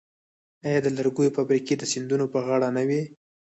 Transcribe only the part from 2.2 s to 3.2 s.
په غاړه نه وې؟